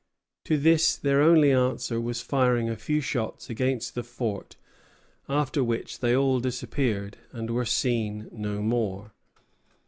To 0.45 0.57
this 0.57 0.95
their 0.95 1.21
only 1.21 1.51
answer 1.51 2.01
was 2.01 2.21
firing 2.21 2.67
a 2.67 2.75
few 2.75 3.01
shots 3.01 3.51
against 3.51 3.93
the 3.93 4.01
fort, 4.03 4.55
after 5.29 5.63
which 5.63 5.99
they 5.99 6.15
all 6.15 6.39
disappeared, 6.39 7.17
and 7.31 7.51
were 7.51 7.65
seen 7.67 8.27
no 8.31 8.63
more. 8.63 9.13